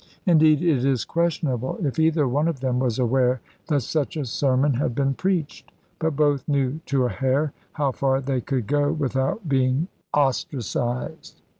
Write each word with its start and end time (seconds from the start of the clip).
Indeed, 0.25 0.63
it 0.63 0.83
is 0.83 1.05
questionable 1.05 1.77
if 1.85 1.99
either 1.99 2.27
one 2.27 2.47
of 2.47 2.59
them 2.59 2.79
was 2.79 2.97
aware 2.97 3.39
that 3.67 3.81
such 3.83 4.17
a 4.17 4.25
sermon 4.25 4.73
had 4.73 4.95
been 4.95 5.13
preached; 5.13 5.71
but 5.99 6.15
both 6.15 6.47
knew 6.47 6.79
to 6.87 7.05
a 7.05 7.09
hair 7.09 7.53
how 7.73 7.91
far 7.91 8.19
they 8.19 8.41
could 8.41 8.65
go 8.65 8.91
without 8.91 9.47
being 9.47 9.89
ostracised. 10.11 11.43